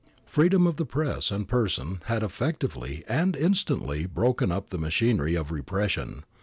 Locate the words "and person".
1.29-2.01